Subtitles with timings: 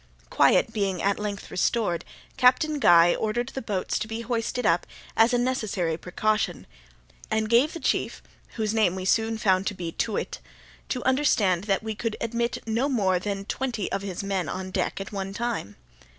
[0.31, 2.03] Quiet being at length restored,
[2.35, 6.65] Captain Guy ordered the boats to be hoisted up, as a necessary precaution,
[7.29, 8.23] and gave the chief
[8.55, 10.39] (whose name we soon found to be Too wit)
[10.89, 14.99] to understand that we could admit no more than twenty of his men on deck
[14.99, 15.75] at one time.